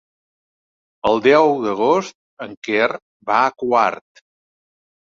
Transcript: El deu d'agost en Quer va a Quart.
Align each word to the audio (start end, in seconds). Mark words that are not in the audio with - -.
El 1.09 1.21
deu 1.25 1.53
d'agost 1.67 2.17
en 2.49 2.59
Quer 2.71 2.91
va 3.31 3.39
a 3.47 3.57
Quart. 3.67 4.27